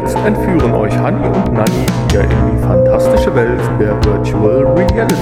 [0.00, 5.16] jetzt entführen euch Hani und Nani wieder in die fantastische Welt der Virtual Reality.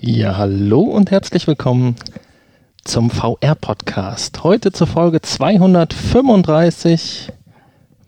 [0.00, 1.96] Ja, hallo und herzlich willkommen
[2.84, 4.42] zum VR-Podcast.
[4.42, 7.30] Heute zur Folge 235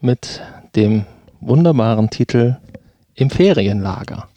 [0.01, 0.41] mit
[0.75, 1.05] dem
[1.43, 2.57] wunderbaren Titel
[3.15, 4.29] Im Ferienlager.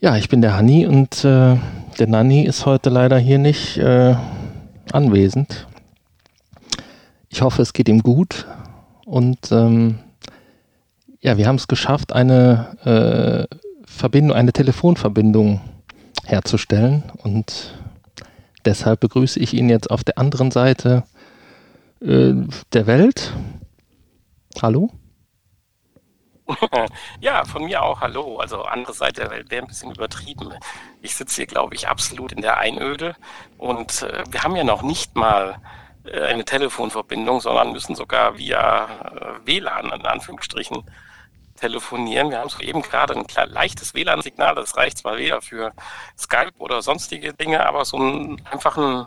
[0.00, 1.56] Ja, ich bin der Hanni und äh,
[1.98, 4.16] der Nanni ist heute leider hier nicht äh,
[4.92, 5.66] anwesend.
[7.28, 8.46] Ich hoffe, es geht ihm gut
[9.04, 9.98] und ähm,
[11.20, 15.60] ja, wir haben es geschafft, eine äh, Verbindung, eine Telefonverbindung
[16.24, 17.74] herzustellen und
[18.64, 21.04] deshalb begrüße ich ihn jetzt auf der anderen Seite
[22.00, 22.32] äh,
[22.72, 23.32] der Welt.
[24.60, 24.90] Hallo?
[27.20, 28.38] Ja, von mir auch hallo.
[28.38, 30.54] Also andere Seite der Welt wäre ein bisschen übertrieben.
[31.02, 33.16] Ich sitze hier, glaube ich, absolut in der Einöde
[33.58, 35.60] und äh, wir haben ja noch nicht mal
[36.04, 40.84] äh, eine Telefonverbindung, sondern müssen sogar via äh, WLAN in Anführungsstrichen
[41.56, 42.30] telefonieren.
[42.30, 45.72] Wir haben soeben gerade ein leichtes WLAN-Signal, das reicht zwar weder für
[46.18, 49.06] Skype oder sonstige Dinge, aber so einen einfachen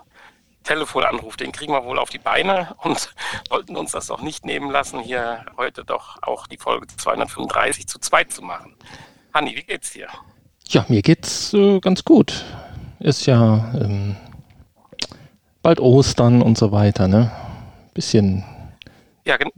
[0.64, 3.14] Telefonanruf, den kriegen wir wohl auf die Beine und
[3.50, 8.00] sollten uns das doch nicht nehmen lassen, hier heute doch auch die Folge 235 zu
[8.00, 8.76] zweit zu machen.
[9.34, 10.08] Hanni, wie geht's dir?
[10.68, 12.46] Ja, mir geht's äh, ganz gut.
[13.00, 14.16] Ist ja ähm,
[15.62, 17.32] bald Ostern und so weiter, ne?
[17.94, 18.44] Bisschen.
[19.26, 19.52] Ja, gen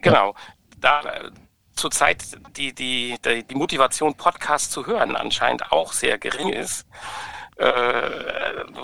[0.00, 0.34] genau.
[0.78, 1.30] Da, äh,
[1.76, 2.22] zurzeit
[2.56, 6.86] die, die, die, die Motivation, Podcasts zu hören, anscheinend auch sehr gering ist,
[7.56, 7.66] äh,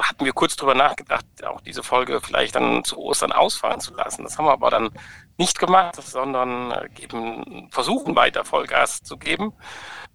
[0.01, 4.25] hatten wir kurz drüber nachgedacht, auch diese Folge vielleicht dann zu Ostern ausfallen zu lassen.
[4.25, 4.91] Das haben wir aber dann
[5.37, 9.53] nicht gemacht, sondern äh, geben, versuchen weiter Vollgas zu geben.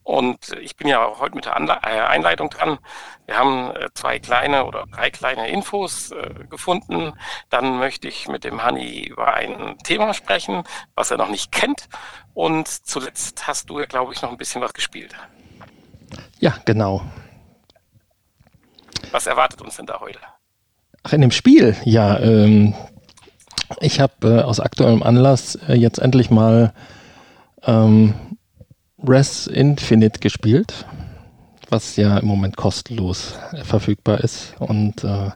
[0.03, 2.79] Und ich bin ja auch heute mit der Anle äh, Einleitung dran.
[3.25, 7.13] Wir haben äh, zwei kleine oder drei kleine Infos äh, gefunden.
[7.49, 10.63] Dann möchte ich mit dem Hani über ein Thema sprechen,
[10.95, 11.89] was er noch nicht kennt.
[12.33, 15.13] Und zuletzt hast du ja, glaube ich, noch ein bisschen was gespielt.
[16.39, 17.01] Ja, genau.
[19.11, 20.19] Was erwartet uns denn da heute?
[21.03, 22.19] Ach, in dem Spiel, ja.
[22.19, 22.73] Ähm,
[23.79, 26.73] ich habe äh, aus aktuellem Anlass äh, jetzt endlich mal
[27.63, 28.13] ähm,
[29.05, 30.85] Res Infinite gespielt,
[31.69, 34.55] was ja im Moment kostenlos äh, verfügbar ist.
[34.59, 35.31] Und äh,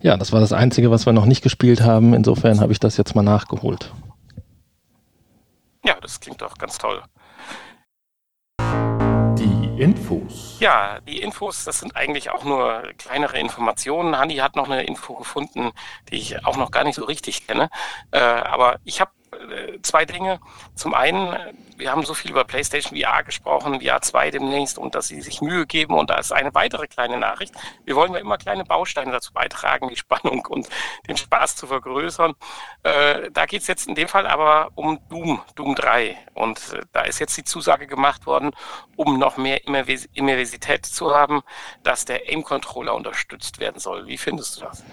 [0.00, 2.14] ja, das war das Einzige, was wir noch nicht gespielt haben.
[2.14, 3.92] Insofern habe ich das jetzt mal nachgeholt.
[5.84, 7.02] Ja, das klingt doch ganz toll.
[9.80, 10.58] Infos.
[10.60, 14.18] Ja, die Infos, das sind eigentlich auch nur kleinere Informationen.
[14.18, 15.70] Hanni hat noch eine Info gefunden,
[16.10, 17.70] die ich auch noch gar nicht so richtig kenne.
[18.10, 19.10] Äh, aber ich habe
[19.82, 20.40] zwei Dinge.
[20.74, 21.36] Zum einen,
[21.76, 25.40] wir haben so viel über PlayStation VR gesprochen, VR 2 demnächst und dass sie sich
[25.40, 25.94] Mühe geben.
[25.94, 27.54] Und da ist eine weitere kleine Nachricht.
[27.84, 30.68] Wir wollen ja immer kleine Bausteine dazu beitragen, die Spannung und
[31.08, 32.34] den Spaß zu vergrößern.
[32.82, 36.16] Äh, da geht es jetzt in dem Fall aber um Doom, Doom 3.
[36.34, 38.50] Und äh, da ist jetzt die Zusage gemacht worden,
[38.96, 41.42] um noch mehr Immersivität zu haben,
[41.82, 44.06] dass der Aim-Controller unterstützt werden soll.
[44.06, 44.84] Wie findest du das?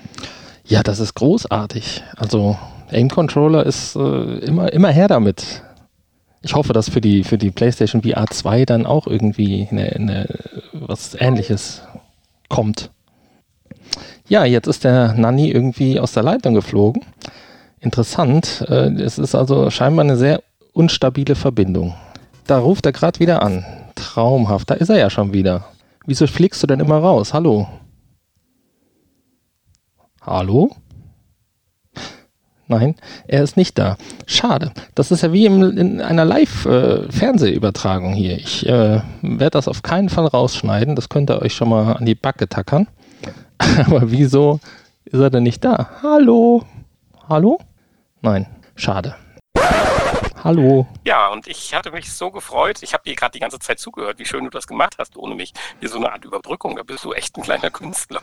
[0.64, 2.04] Ja, das ist großartig.
[2.18, 2.58] Also
[2.90, 5.62] Aim Controller ist äh, immer, immer her damit.
[6.42, 10.28] Ich hoffe, dass für die, für die PlayStation VR 2 dann auch irgendwie eine, eine,
[10.74, 11.82] was ähnliches
[12.50, 12.92] kommt.
[14.30, 17.04] Ja, jetzt ist der Nanny irgendwie aus der Leitung geflogen.
[17.80, 18.66] Interessant.
[18.68, 20.42] Äh, es ist also scheinbar eine sehr
[20.74, 21.96] unstabile Verbindung.
[22.46, 23.66] Da ruft er gerade wieder an.
[23.96, 24.70] Traumhaft.
[24.70, 25.66] Da ist er ja schon wieder.
[26.06, 27.34] Wieso fliegst du denn immer raus?
[27.34, 27.68] Hallo?
[30.22, 30.72] Hallo?
[32.70, 32.96] Nein,
[33.28, 33.98] er ist nicht da.
[34.26, 34.72] Schade.
[34.94, 38.38] Das ist ja wie im, in einer Live-Fernsehübertragung hier.
[38.38, 40.96] Ich äh, werde das auf keinen Fall rausschneiden.
[40.96, 42.88] Das könnt ihr euch schon mal an die Backe tackern.
[43.86, 44.60] Aber wieso
[45.06, 45.92] ist er denn nicht da?
[46.04, 46.66] Hallo?
[47.30, 47.58] Hallo?
[48.22, 49.16] Nein, schade.
[50.44, 50.88] Hallo.
[51.06, 52.84] Ja, und ich hatte mich so gefreut.
[52.84, 55.36] Ich habe dir gerade die ganze Zeit zugehört, wie schön du das gemacht hast ohne
[55.36, 55.54] mich.
[55.80, 56.76] Wie so eine Art Überbrückung.
[56.76, 58.22] Da bist du echt ein kleiner Künstler.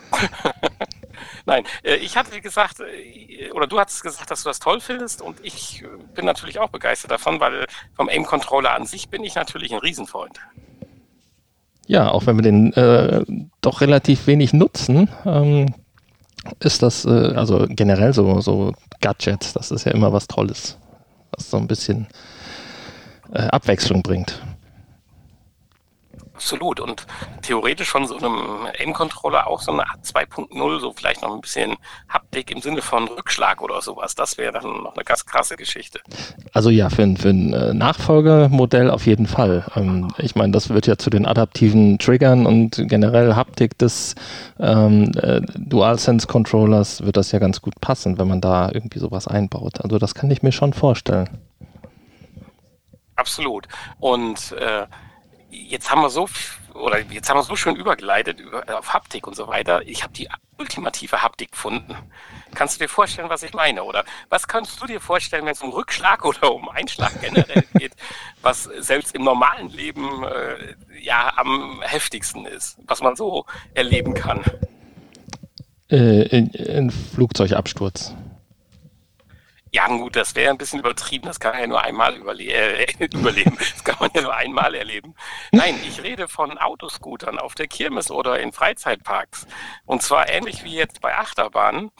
[1.45, 5.21] Nein, äh, ich hatte gesagt, äh, oder du hattest gesagt, dass du das toll findest
[5.21, 7.65] und ich äh, bin natürlich auch begeistert davon, weil
[7.95, 10.39] vom Aim-Controller an sich bin ich natürlich ein Riesenfreund.
[11.87, 13.23] Ja, auch wenn wir den äh,
[13.61, 15.73] doch relativ wenig nutzen, ähm,
[16.59, 20.77] ist das äh, also generell so, so Gadgets, das ist ja immer was Tolles,
[21.35, 22.07] was so ein bisschen
[23.33, 24.41] äh, Abwechslung bringt.
[26.35, 26.81] Absolut.
[26.81, 27.07] Und
[27.41, 31.75] theoretisch von so einem Aim-Controller auch so eine 2.0, so vielleicht noch ein bisschen
[32.09, 34.15] Haptik im Sinne von Rückschlag oder sowas.
[34.15, 36.01] Das wäre dann noch eine ganz krasse Geschichte.
[36.51, 39.65] Also ja, für, ein, für ein äh, Nachfolgemodell auf jeden Fall.
[39.77, 44.15] Ähm, ich meine, das wird ja zu den adaptiven Triggern und generell Haptik des
[44.59, 49.79] ähm, äh, DualSense-Controllers wird das ja ganz gut passen, wenn man da irgendwie sowas einbaut.
[49.81, 51.29] Also das kann ich mir schon vorstellen.
[53.15, 53.69] Absolut.
[53.99, 54.85] Und äh,
[55.55, 56.27] jetzt haben wir so
[56.73, 59.81] oder jetzt haben wir so schön übergeleitet über, auf Haptik und so weiter.
[59.85, 61.95] Ich habe die ultimative Haptik gefunden.
[62.53, 63.83] Kannst du dir vorstellen, was ich meine?
[63.83, 67.93] Oder was kannst du dir vorstellen, wenn es um Rückschlag oder um Einschlag generell geht,
[68.41, 74.43] was selbst im normalen Leben äh, ja am heftigsten ist, was man so erleben kann?
[75.89, 76.47] Äh,
[76.77, 78.13] ein Flugzeugabsturz.
[79.75, 81.25] Ja, gut, das wäre ein bisschen übertrieben.
[81.25, 83.57] Das kann man ja nur einmal überle äh, überleben.
[83.57, 85.15] Das kann man ja nur einmal erleben.
[85.51, 89.45] Nein, ich rede von Autoscootern auf der Kirmes oder in Freizeitparks.
[89.85, 91.91] Und zwar ähnlich wie jetzt bei Achterbahnen,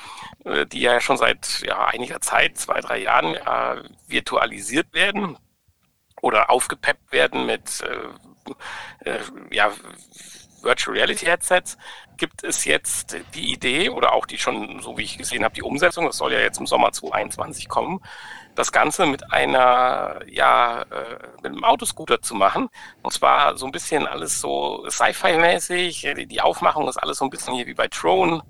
[0.46, 5.38] äh, die ja schon seit ja, einiger Zeit, zwei, drei Jahren, äh, virtualisiert werden
[6.22, 7.84] oder aufgepeppt werden mit
[9.04, 9.20] äh, äh
[9.52, 9.74] ja,
[10.66, 11.78] Virtual Reality Headsets
[12.18, 15.62] gibt es jetzt die Idee oder auch die schon, so wie ich gesehen habe, die
[15.62, 18.02] Umsetzung, das soll ja jetzt im Sommer 2021 kommen,
[18.56, 20.86] das Ganze mit einer, ja, äh,
[21.44, 22.70] mit einem Autoscooter zu machen.
[23.02, 26.08] Und zwar so ein bisschen alles so Sci-Fi-mäßig.
[26.28, 28.42] Die Aufmachung ist alles so ein bisschen hier wie bei Throne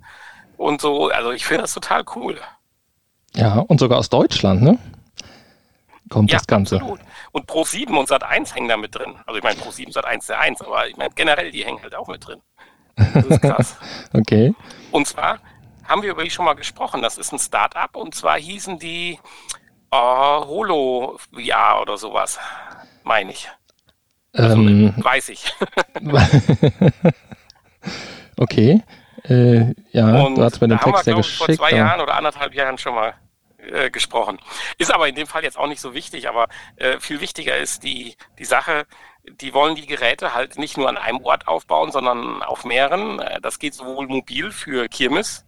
[0.57, 1.09] und so.
[1.09, 2.39] Also ich finde das total cool.
[3.35, 4.77] Ja, und sogar aus Deutschland, ne?
[6.09, 6.75] Kommt ja, das Ganze.
[6.75, 6.99] Absolut.
[7.31, 9.15] Und Pro 7 und Sat 1 hängen da mit drin.
[9.25, 11.81] Also ich meine, Pro 7, Sat 1 der 1, aber ich meine generell, die hängen
[11.81, 12.41] halt auch mit drin.
[12.95, 13.77] Das ist krass.
[14.13, 14.53] okay.
[14.91, 15.39] Und zwar
[15.83, 17.01] haben wir über die schon mal gesprochen.
[17.01, 19.19] Das ist ein Start-up und zwar hießen die
[19.93, 22.39] uh, Holo VR oder sowas,
[23.03, 23.49] meine ich.
[24.33, 25.53] Also, ähm, weiß ich.
[28.37, 28.83] okay.
[29.23, 31.37] Äh, ja, und du hast mir den Text ja geschickt.
[31.37, 33.15] Vor zwei Jahren oder anderthalb Jahren schon mal
[33.71, 34.39] äh, gesprochen.
[34.77, 36.47] Ist aber in dem Fall jetzt auch nicht so wichtig, aber
[36.77, 38.85] äh, viel wichtiger ist die, die Sache,
[39.23, 43.19] die wollen die Geräte halt nicht nur an einem Ort aufbauen, sondern auf mehreren.
[43.19, 45.45] Äh, das geht sowohl mobil für Kirmes,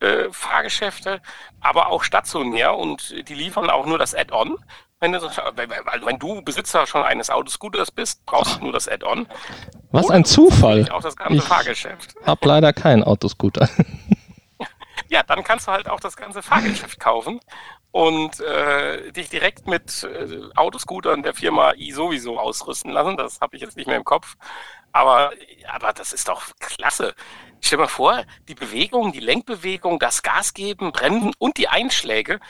[0.00, 1.20] äh, Fahrgeschäfte,
[1.60, 4.56] aber auch stationär und die liefern auch nur das Add-on.
[5.00, 9.26] Wenn du, also wenn du Besitzer schon eines Autoscooters bist, brauchst du nur das Add-on.
[9.90, 10.88] Was Oder ein Zufall.
[10.92, 12.14] Auch das ganze ich Fahrgeschäft.
[12.24, 13.68] Hab leider keinen Autoscooter.
[15.08, 17.40] Ja, dann kannst du halt auch das ganze Fahrgeschäft kaufen
[17.90, 23.16] und äh, dich direkt mit äh, Autoscootern der Firma i sowieso ausrüsten lassen.
[23.16, 24.36] Das habe ich jetzt nicht mehr im Kopf.
[24.92, 25.30] Aber,
[25.68, 27.14] aber das ist doch klasse.
[27.60, 32.40] Stell dir mal vor, die Bewegung, die Lenkbewegung, das Gas geben, Bremsen und die Einschläge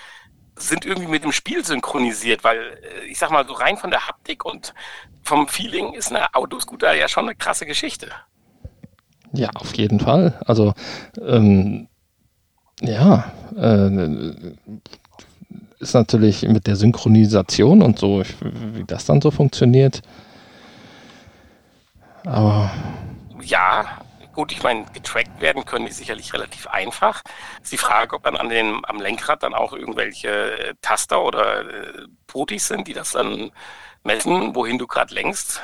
[0.56, 4.06] sind irgendwie mit dem Spiel synchronisiert, weil äh, ich sag mal, so rein von der
[4.06, 4.75] Haptik und
[5.22, 8.10] vom Feeling ist eine Autoscooter ja schon eine krasse Geschichte.
[9.32, 10.40] Ja, auf jeden Fall.
[10.46, 10.75] Also
[11.20, 11.88] ähm,
[12.82, 14.34] ja, äh,
[15.79, 18.23] ist natürlich mit der Synchronisation und so,
[18.75, 20.02] wie das dann so funktioniert.
[22.25, 22.70] Aber.
[23.43, 23.84] Ja,
[24.32, 27.23] gut, ich meine, getrackt werden können die sicherlich relativ einfach.
[27.62, 32.06] Ist die Frage, ob dann an den, am Lenkrad dann auch irgendwelche Taster oder äh,
[32.29, 33.50] Potis sind, die das dann
[34.05, 35.61] messen, wohin du gerade lenkst.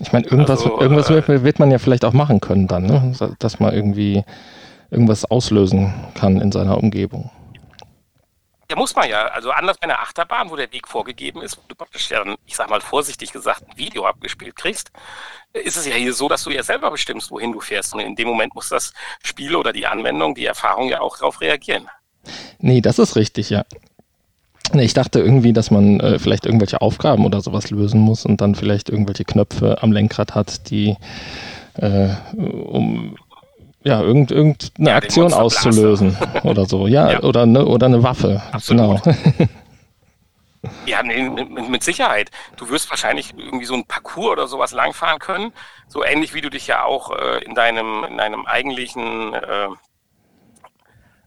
[0.00, 3.12] Ich meine, irgendwas, also, irgendwas äh, wird man ja vielleicht auch machen können dann, ne?
[3.38, 4.24] dass man irgendwie
[4.90, 7.30] irgendwas auslösen kann in seiner Umgebung.
[8.68, 9.26] Ja, muss man ja.
[9.26, 12.56] Also anders bei einer Achterbahn, wo der Weg vorgegeben ist, wo du praktisch ja, ich
[12.56, 14.90] sag mal vorsichtig gesagt, ein Video abgespielt kriegst,
[15.52, 17.94] ist es ja hier so, dass du ja selber bestimmst, wohin du fährst.
[17.94, 21.40] Und in dem Moment muss das Spiel oder die Anwendung, die Erfahrung ja auch darauf
[21.40, 21.88] reagieren.
[22.58, 23.64] Nee, das ist richtig, ja.
[24.72, 28.56] Ich dachte irgendwie, dass man äh, vielleicht irgendwelche Aufgaben oder sowas lösen muss und dann
[28.56, 30.96] vielleicht irgendwelche Knöpfe am Lenkrad hat, die
[31.74, 33.16] äh, um
[33.86, 36.88] ja, irgend, irgendeine ja, Aktion auszulösen oder so.
[36.88, 37.22] Ja, ja.
[37.22, 38.42] Oder, ne, oder eine Waffe.
[38.52, 39.02] Absolut.
[39.02, 39.16] Genau.
[40.84, 42.32] Ja, nee, mit, Sicherheit.
[42.56, 45.52] Du wirst wahrscheinlich irgendwie so ein Parcours oder sowas langfahren können.
[45.86, 49.68] So ähnlich wie du dich ja auch äh, in deinem, in deinem eigentlichen äh,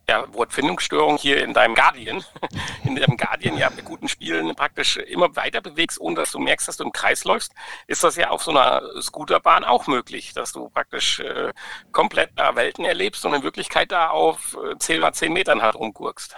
[0.10, 2.24] ja, Wortfindungsstörung hier in deinem Guardian,
[2.84, 6.68] in deinem Guardian ja mit guten Spielen praktisch immer weiter bewegst, ohne dass du merkst,
[6.68, 7.54] dass du im Kreis läufst,
[7.88, 11.54] ist das ja auf so einer Scooterbahn auch möglich, dass du praktisch äh,
[11.92, 15.76] komplett da Welten erlebst und in Wirklichkeit da auf äh, 10 mal 10 Metern halt
[15.76, 16.36] rumgurkst.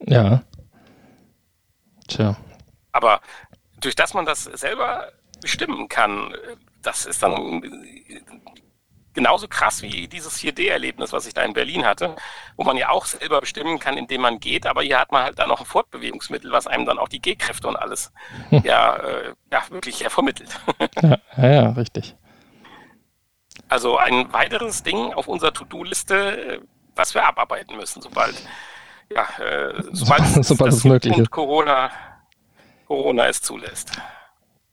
[0.00, 0.42] Ja.
[2.08, 2.36] Tja.
[2.92, 3.20] Aber
[3.80, 7.62] durch das man das selber bestimmen kann, äh, das ist dann
[9.18, 12.14] genauso krass wie dieses 4D-Erlebnis, was ich da in Berlin hatte,
[12.56, 15.40] wo man ja auch selber bestimmen kann, indem man geht, aber hier hat man halt
[15.40, 18.12] dann noch ein Fortbewegungsmittel, was einem dann auch die Gehkräfte und alles
[18.50, 18.62] hm.
[18.64, 20.50] ja, äh, ja, wirklich ja, vermittelt.
[21.02, 22.14] Ja, ja, richtig.
[23.68, 26.62] Also ein weiteres Ding auf unserer To-Do-Liste,
[26.94, 28.36] was wir abarbeiten müssen, sobald,
[29.10, 31.30] ja, äh, sobald, sobald es möglich ist.
[31.32, 31.90] Corona,
[32.86, 34.00] Corona es zulässt.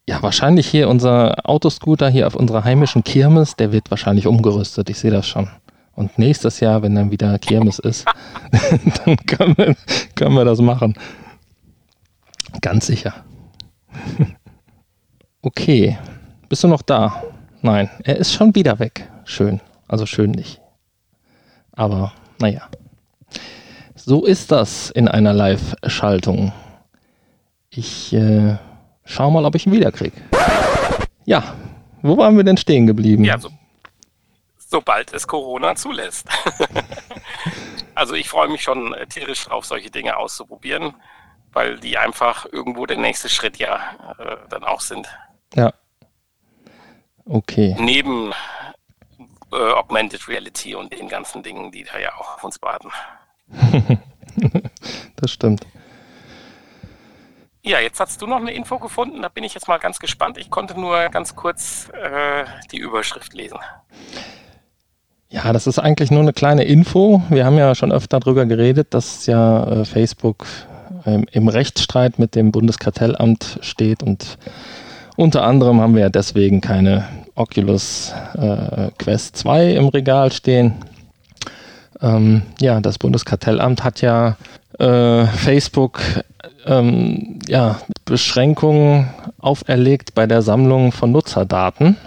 [0.07, 4.89] Ja, wahrscheinlich hier unser Autoscooter hier auf unserer heimischen Kirmes, der wird wahrscheinlich umgerüstet.
[4.89, 5.49] Ich sehe das schon.
[5.95, 8.05] Und nächstes Jahr, wenn dann wieder Kirmes ist,
[9.05, 9.75] dann können wir,
[10.13, 10.93] können wir das machen.
[12.61, 13.13] Ganz sicher.
[15.41, 15.97] okay.
[16.49, 17.23] Bist du noch da?
[17.61, 19.09] Nein, er ist schon wieder weg.
[19.23, 19.59] Schön.
[19.87, 20.61] Also schön nicht.
[21.71, 22.61] Aber naja.
[23.95, 26.53] So ist das in einer Live-Schaltung.
[27.71, 28.57] Ich äh,
[29.05, 30.15] schau mal, ob ich ihn wiederkriege.
[31.25, 31.55] Ja,
[32.01, 33.23] wo waren wir denn stehen geblieben?
[33.23, 33.49] Ja, so,
[34.57, 36.27] sobald es Corona zulässt.
[37.95, 40.93] also ich freue mich schon äh, tierisch drauf, solche Dinge auszuprobieren,
[41.53, 43.79] weil die einfach irgendwo der nächste Schritt ja
[44.19, 45.07] äh, dann auch sind.
[45.55, 45.73] Ja.
[47.25, 47.75] Okay.
[47.79, 48.33] Neben
[49.51, 52.89] äh, Augmented Reality und den ganzen Dingen, die da ja auch auf uns warten.
[55.15, 55.65] das stimmt.
[57.67, 60.37] Ja, jetzt hast du noch eine Info gefunden, da bin ich jetzt mal ganz gespannt.
[60.37, 63.57] Ich konnte nur ganz kurz äh, die Überschrift lesen.
[65.29, 67.23] Ja, das ist eigentlich nur eine kleine Info.
[67.29, 70.45] Wir haben ja schon öfter darüber geredet, dass ja äh, Facebook
[71.07, 74.37] ähm, im Rechtsstreit mit dem Bundeskartellamt steht und
[75.15, 80.75] unter anderem haben wir ja deswegen keine Oculus äh, Quest 2 im Regal stehen.
[81.99, 84.37] Ähm, ja, das Bundeskartellamt hat ja
[84.77, 86.01] äh, Facebook
[86.65, 91.97] ähm, ja, Beschränkungen auferlegt bei der Sammlung von Nutzerdaten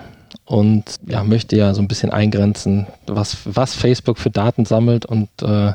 [0.45, 5.29] und ja, möchte ja so ein bisschen eingrenzen, was, was Facebook für Daten sammelt und
[5.43, 5.73] äh,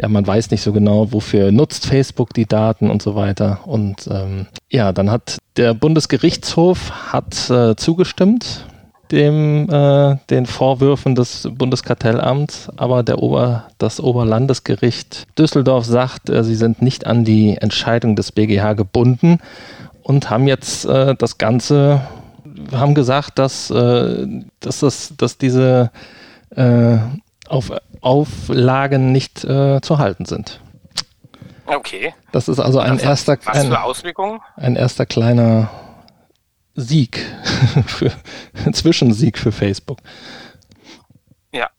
[0.00, 3.60] ja, man weiß nicht so genau, wofür nutzt Facebook die Daten und so weiter.
[3.66, 8.64] Und ähm, ja, dann hat der Bundesgerichtshof hat äh, zugestimmt
[9.12, 16.54] dem äh, den Vorwürfen des Bundeskartellamts, aber der Ober, das Oberlandesgericht Düsseldorf sagt, äh, sie
[16.54, 19.38] sind nicht an die Entscheidung des BGH gebunden
[20.02, 22.02] und haben jetzt äh, das Ganze,
[22.72, 24.26] haben gesagt, dass, äh,
[24.60, 25.90] dass, das, dass diese
[26.54, 26.98] äh,
[27.48, 30.60] auf, Auflagen nicht äh, zu halten sind.
[31.66, 32.14] Okay.
[32.32, 34.40] Das ist also ein erster, was für Auswirkungen?
[34.56, 35.70] ein erster kleiner
[36.74, 37.16] Sieg,
[37.86, 38.12] für,
[38.72, 39.98] Zwischensieg für Facebook.
[41.52, 41.70] Ja,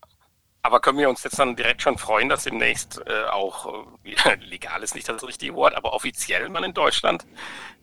[0.63, 4.83] aber können wir uns jetzt dann direkt schon freuen, dass demnächst äh, auch, äh, legal
[4.83, 7.25] ist nicht das richtige Wort, aber offiziell man in Deutschland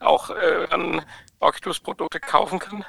[0.01, 1.03] auch äh, dann
[1.41, 2.85] Oculus-Produkte kaufen kann?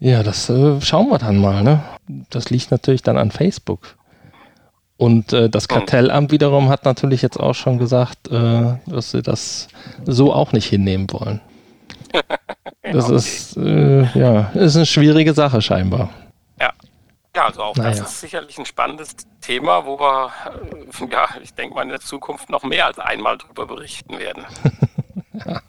[0.00, 1.62] Ja, das äh, schauen wir dann mal.
[1.62, 1.82] Ne?
[2.30, 3.96] Das liegt natürlich dann an Facebook.
[4.96, 9.68] Und äh, das Kartellamt wiederum hat natürlich jetzt auch schon gesagt, äh, dass sie das
[10.04, 11.40] so auch nicht hinnehmen wollen.
[12.82, 13.16] Das okay.
[13.16, 16.10] ist, äh, ja, ist eine schwierige Sache scheinbar.
[16.60, 16.72] Ja.
[17.34, 17.90] Ja, also auch naja.
[17.90, 22.00] das ist sicherlich ein spannendes Thema, wo wir, äh, ja, ich denke mal in der
[22.00, 24.44] Zukunft noch mehr als einmal darüber berichten werden.
[25.46, 25.62] ja.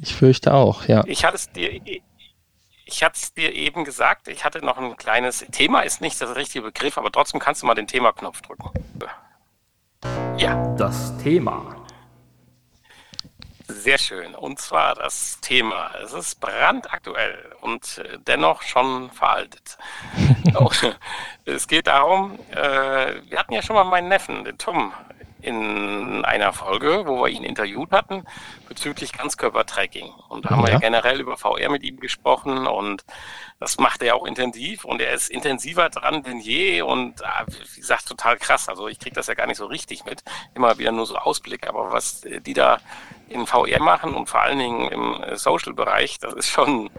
[0.00, 1.02] Ich fürchte auch, ja.
[1.06, 1.80] Ich hatte es dir,
[2.84, 6.36] ich hatte es dir eben gesagt, ich hatte noch ein kleines Thema, ist nicht das
[6.36, 8.70] richtige Begriff, aber trotzdem kannst du mal den Thema-Knopf drücken.
[10.36, 10.74] Ja.
[10.76, 11.77] Das Thema.
[13.88, 14.34] Sehr schön.
[14.34, 15.90] Und zwar das Thema.
[16.04, 19.78] Es ist brandaktuell und äh, dennoch schon veraltet.
[21.46, 24.92] es geht darum, äh, wir hatten ja schon mal meinen Neffen, den Tom,
[25.40, 28.24] in einer Folge, wo wir ihn interviewt hatten
[28.68, 30.12] bezüglich Ganzkörpertracking.
[30.28, 30.66] Und da haben ja.
[30.66, 33.04] wir ja generell über VR mit ihm gesprochen und
[33.60, 37.80] das macht er auch intensiv und er ist intensiver dran denn je und ah, wie
[37.80, 38.68] gesagt, total krass.
[38.68, 40.22] Also ich kriege das ja gar nicht so richtig mit.
[40.54, 42.80] Immer wieder nur so Ausblick, aber was die da
[43.28, 46.90] in VR machen und vor allen Dingen im Social-Bereich, das ist schon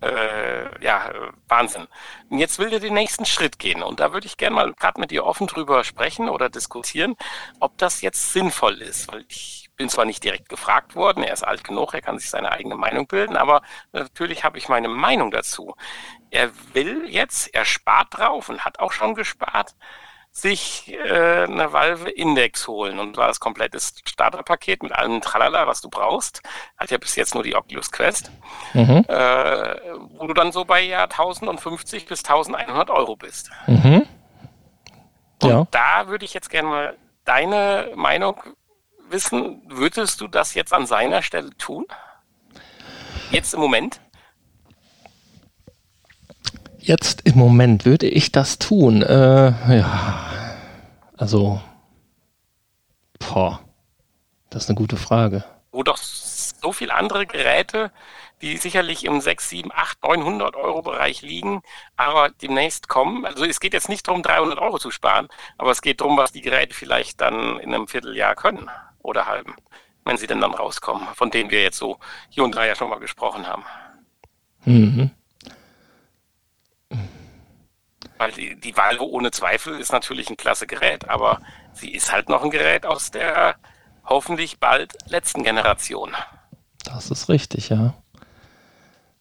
[0.00, 1.10] äh, ja,
[1.48, 1.86] Wahnsinn.
[2.28, 3.82] Und jetzt will er den nächsten Schritt gehen.
[3.82, 7.16] Und da würde ich gerne mal gerade mit dir offen drüber sprechen oder diskutieren,
[7.58, 9.12] ob das jetzt sinnvoll ist.
[9.12, 12.28] Weil ich bin zwar nicht direkt gefragt worden, er ist alt genug, er kann sich
[12.28, 15.74] seine eigene Meinung bilden, aber natürlich habe ich meine Meinung dazu.
[16.30, 19.74] Er will jetzt, er spart drauf und hat auch schon gespart,
[20.32, 22.98] sich äh, eine Valve Index holen.
[22.98, 26.42] Und zwar das komplette Starterpaket mit allem Tralala, was du brauchst.
[26.76, 28.30] Hat ja bis jetzt nur die Oculus Quest.
[28.72, 29.04] Mhm.
[29.08, 29.76] Äh,
[30.18, 33.50] wo du dann so bei ja 1050 bis 1100 Euro bist.
[33.66, 34.06] Mhm.
[35.42, 35.58] Ja.
[35.58, 38.40] Und da würde ich jetzt gerne mal deine Meinung
[39.08, 39.62] wissen.
[39.66, 41.86] Würdest du das jetzt an seiner Stelle tun?
[43.30, 44.00] Jetzt im Moment?
[46.80, 49.02] Jetzt im Moment würde ich das tun.
[49.02, 50.30] Äh, ja,
[51.16, 51.60] also,
[53.18, 53.60] boah,
[54.48, 55.44] das ist eine gute Frage.
[55.72, 57.92] Wo doch so viele andere Geräte
[58.42, 61.62] die sicherlich im 6, 7, 8, 900 Euro Bereich liegen,
[61.96, 63.26] aber demnächst kommen.
[63.26, 66.32] Also es geht jetzt nicht darum, 300 Euro zu sparen, aber es geht darum, was
[66.32, 68.70] die Geräte vielleicht dann in einem Vierteljahr können
[69.00, 69.54] oder halben,
[70.04, 71.98] wenn sie denn dann rauskommen, von denen wir jetzt so
[72.30, 73.64] hier und da ja schon mal gesprochen haben.
[74.64, 75.10] Mhm.
[78.20, 81.40] Weil die, die Valve ohne Zweifel ist natürlich ein klasse Gerät, aber
[81.72, 83.54] sie ist halt noch ein Gerät aus der
[84.04, 86.14] hoffentlich bald letzten Generation.
[86.84, 87.94] Das ist richtig, ja.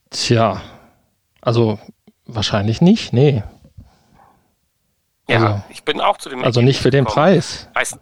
[0.10, 0.62] Tja,
[1.39, 1.79] also
[2.25, 3.41] wahrscheinlich nicht, nee.
[5.29, 6.44] Ja, also, ich bin auch zu dem.
[6.44, 7.24] Also nicht für den gekommen.
[7.24, 7.70] Preis.
[7.75, 7.98] Weiß,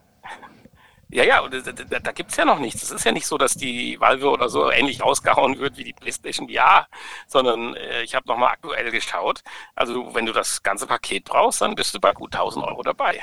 [1.10, 2.84] ja, ja, und da, da, gibt es ja noch nichts.
[2.84, 5.94] Es ist ja nicht so, dass die Valve oder so ähnlich ausgehauen wird wie die
[5.94, 6.88] PlayStation VR,
[7.28, 9.42] sondern äh, ich habe nochmal aktuell geschaut.
[9.74, 13.22] Also wenn du das ganze Paket brauchst, dann bist du bei gut 1000 Euro dabei.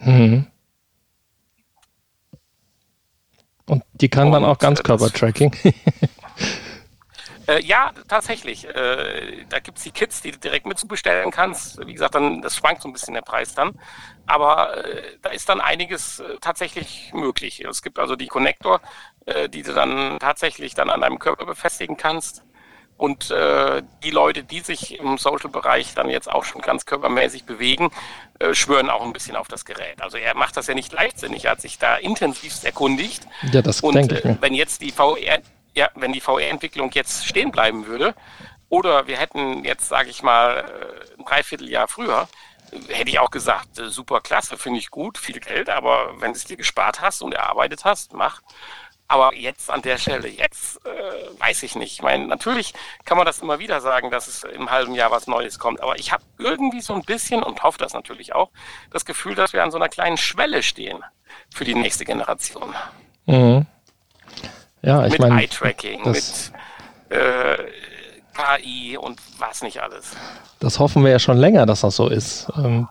[0.00, 0.46] Mhm.
[3.66, 5.56] Und die kann und, dann auch Ganzkörper-Tracking.
[7.46, 8.66] Äh, ja, tatsächlich.
[8.68, 11.84] Äh, da gibt es die Kits, die du direkt mitzubestellen kannst.
[11.86, 13.78] Wie gesagt, dann das schwankt so ein bisschen der Preis dann.
[14.26, 17.64] Aber äh, da ist dann einiges äh, tatsächlich möglich.
[17.64, 18.80] Es gibt also die Connector,
[19.26, 22.42] äh, die du dann tatsächlich dann an deinem Körper befestigen kannst.
[22.96, 27.90] Und äh, die Leute, die sich im Social-Bereich dann jetzt auch schon ganz körpermäßig bewegen,
[28.38, 30.00] äh, schwören auch ein bisschen auf das Gerät.
[30.00, 33.26] Also er macht das ja nicht leichtsinnig, er hat sich da intensivst erkundigt.
[33.50, 34.38] Ja, das und denke ich mir.
[34.40, 35.40] wenn jetzt die VR,
[35.74, 38.14] ja, wenn die VR-Entwicklung jetzt stehen bleiben würde,
[38.68, 42.28] oder wir hätten jetzt, sage ich mal, äh, ein Dreivierteljahr früher,
[42.88, 46.38] hätte ich auch gesagt, äh, super klasse, finde ich gut, viel Geld, aber wenn du
[46.38, 48.42] es dir gespart hast und erarbeitet hast, mach.
[49.06, 51.92] Aber jetzt an der Stelle, jetzt äh, weiß ich nicht.
[51.92, 52.72] Ich meine, natürlich
[53.04, 55.82] kann man das immer wieder sagen, dass es im halben Jahr was Neues kommt.
[55.82, 58.50] Aber ich habe irgendwie so ein bisschen und hoffe das natürlich auch,
[58.90, 61.04] das Gefühl, dass wir an so einer kleinen Schwelle stehen
[61.54, 62.74] für die nächste Generation.
[63.26, 63.66] Mhm.
[64.84, 66.52] Ja, ich mit Eye-Tracking, mit
[67.08, 67.56] äh,
[68.34, 70.12] KI und was nicht alles.
[70.60, 72.48] Das hoffen wir ja schon länger, dass das so ist.
[72.56, 72.88] Ähm,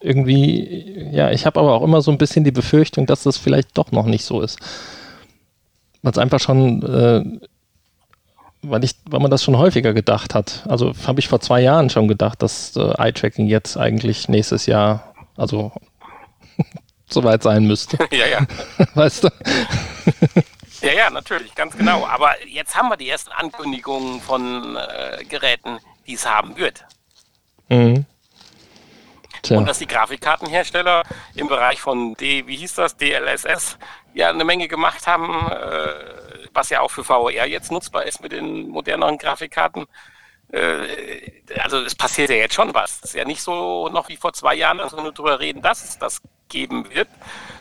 [0.00, 3.76] irgendwie, ja, ich habe aber auch immer so ein bisschen die Befürchtung, dass das vielleicht
[3.76, 4.58] doch noch nicht so ist.
[6.02, 7.24] Weil es einfach schon, äh,
[8.62, 10.64] weil, ich, weil man das schon häufiger gedacht hat.
[10.68, 15.14] Also habe ich vor zwei Jahren schon gedacht, dass äh, Eye-Tracking jetzt eigentlich nächstes Jahr,
[15.36, 15.72] also
[17.10, 17.98] soweit sein müsste.
[18.10, 18.86] ja, ja.
[18.94, 19.28] weißt du?
[20.80, 22.06] Ja, ja, natürlich, ganz genau.
[22.06, 26.84] Aber jetzt haben wir die ersten Ankündigungen von äh, Geräten, die es haben wird.
[27.68, 28.04] Mhm.
[29.50, 33.78] Und dass die Grafikkartenhersteller im Bereich von D, wie hieß das, DLSS,
[34.14, 38.32] ja eine Menge gemacht haben, äh, was ja auch für VR jetzt nutzbar ist mit
[38.32, 39.86] den moderneren Grafikkarten.
[40.52, 42.98] Äh, also es passiert ja jetzt schon was.
[42.98, 45.62] Es ist ja nicht so noch wie vor zwei Jahren, dass wir nur darüber reden,
[45.62, 47.08] dass es das geben wird,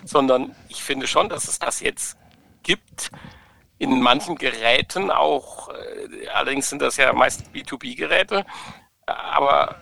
[0.04, 2.17] sondern ich finde schon, dass es das jetzt
[2.65, 3.12] gibt.
[3.78, 8.45] In manchen Geräten auch, äh, allerdings sind das ja meist B2B-Geräte,
[9.06, 9.75] aber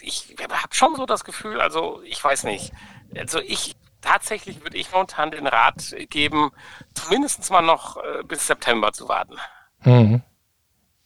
[0.00, 2.72] ich habe schon so das Gefühl, also ich weiß nicht,
[3.16, 6.50] also ich tatsächlich würde ich momentan den Rat geben,
[6.94, 9.36] zumindest mal noch äh, bis September zu warten.
[9.84, 10.22] Mhm.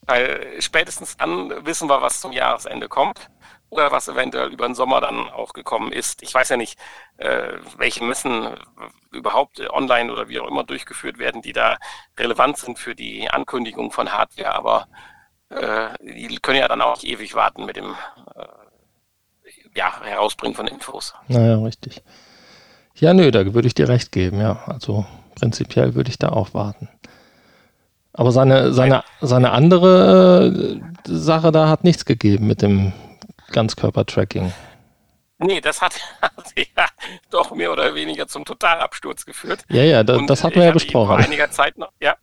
[0.01, 3.29] Weil spätestens dann wissen wir, was zum Jahresende kommt
[3.69, 6.23] oder was eventuell über den Sommer dann auch gekommen ist.
[6.23, 6.79] Ich weiß ja nicht,
[7.17, 8.55] äh, welche Messen
[9.11, 11.77] überhaupt online oder wie auch immer durchgeführt werden, die da
[12.17, 14.87] relevant sind für die Ankündigung von Hardware, aber
[15.49, 17.95] äh, die können ja dann auch ewig warten mit dem
[18.35, 18.45] äh,
[19.75, 21.13] ja, Herausbringen von Infos.
[21.27, 22.03] Naja, richtig.
[22.95, 24.63] Ja, nö, da würde ich dir recht geben, ja.
[24.65, 25.05] Also
[25.35, 26.89] prinzipiell würde ich da auch warten.
[28.13, 32.91] Aber seine, seine, seine andere äh, Sache da hat nichts gegeben mit dem
[33.51, 34.53] Ganzkörper-Tracking.
[35.39, 35.93] Nee, das hat,
[36.57, 36.85] ja
[37.29, 39.63] doch mehr oder weniger zum Totalabsturz geführt.
[39.69, 41.07] Ja, ja, da, das hatten wir ja besprochen.
[41.07, 42.15] Vor einiger Zeit noch, ja,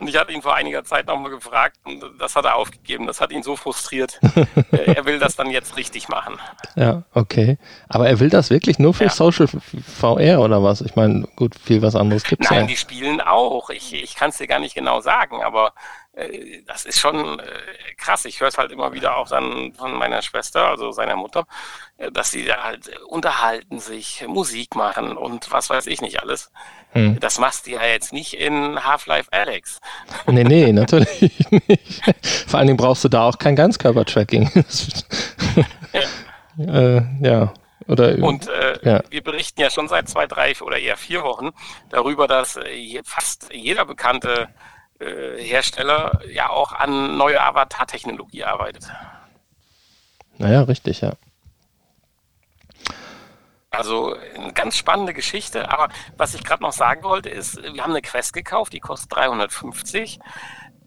[0.00, 3.06] und ich hatte ihn vor einiger Zeit nochmal gefragt und das hat er aufgegeben.
[3.06, 4.20] Das hat ihn so frustriert.
[4.72, 6.38] Er will das dann jetzt richtig machen.
[6.76, 7.58] Ja, okay.
[7.88, 9.10] Aber er will das wirklich nur für ja.
[9.10, 10.80] Social VR oder was?
[10.80, 12.56] Ich meine, gut, viel was anderes gibt es ja.
[12.56, 13.70] Nein, die spielen auch.
[13.70, 15.72] Ich, ich kann es dir gar nicht genau sagen, aber
[16.66, 17.44] das ist schon äh,
[17.96, 18.26] krass.
[18.26, 21.46] Ich höre es halt immer wieder auch dann von meiner Schwester, also seiner Mutter,
[21.96, 26.50] äh, dass sie da halt unterhalten sich, Musik machen und was weiß ich nicht alles.
[26.90, 27.18] Hm.
[27.20, 29.80] Das machst du ja jetzt nicht in Half-Life Alex.
[30.26, 32.02] Nee, nee, natürlich nicht.
[32.46, 34.50] Vor allen Dingen brauchst du da auch kein Ganzkörper-Tracking.
[36.58, 36.74] ja.
[36.74, 37.54] äh, ja.
[37.88, 39.02] Oder, und äh, ja.
[39.10, 41.50] wir berichten ja schon seit zwei, drei oder eher vier Wochen
[41.88, 42.58] darüber, dass
[43.04, 44.71] fast jeder bekannte äh,
[45.38, 48.90] Hersteller ja auch an neue Avatar-Technologie arbeitet.
[50.38, 51.12] Naja, richtig, ja.
[53.70, 55.70] Also eine ganz spannende Geschichte.
[55.70, 55.88] Aber
[56.18, 60.20] was ich gerade noch sagen wollte, ist, wir haben eine Quest gekauft, die kostet 350.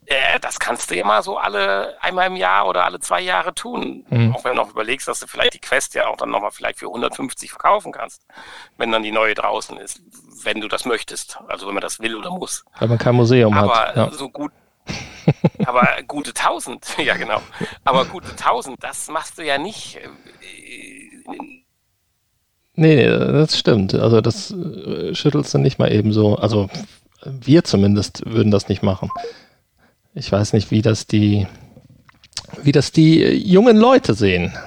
[0.08, 4.06] Äh, das kannst du immer so alle einmal im Jahr oder alle zwei Jahre tun.
[4.10, 4.36] Mhm.
[4.36, 6.80] Auch wenn du noch überlegst, dass du vielleicht die Quest ja auch dann nochmal vielleicht
[6.80, 8.22] für 150 verkaufen kannst,
[8.78, 10.02] wenn dann die neue draußen ist,
[10.44, 11.40] wenn du das möchtest.
[11.48, 12.66] Also wenn man das will oder muss.
[12.80, 13.98] Weil man kein Museum Aber hat.
[13.98, 14.52] Aber so gut.
[15.66, 17.42] aber gute 1000, ja genau.
[17.84, 19.96] Aber gute 1000, das machst du ja nicht.
[19.96, 20.08] Äh,
[22.76, 23.96] nee, nee, das stimmt.
[23.96, 26.36] Also das äh, schüttelst du nicht mal eben so.
[26.36, 26.70] Also
[27.24, 29.10] wir zumindest würden das nicht machen.
[30.18, 31.46] Ich weiß nicht, wie das die,
[32.64, 33.20] wie das die
[33.52, 34.58] jungen Leute sehen.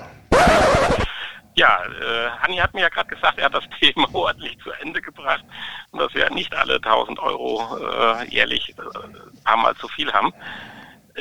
[1.54, 5.00] Ja, äh, Hanni hat mir ja gerade gesagt, er hat das Thema ordentlich zu Ende
[5.00, 5.42] gebracht
[5.90, 10.34] und dass wir nicht alle 1000 Euro äh, jährlich äh, paar Mal zu viel haben.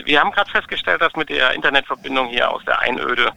[0.04, 3.32] Wir haben gerade festgestellt, dass mit der Internetverbindung hier aus der Einöde